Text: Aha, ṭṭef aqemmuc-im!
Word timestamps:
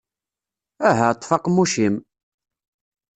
Aha, 0.89 1.07
ṭṭef 1.15 1.29
aqemmuc-im! 1.35 1.95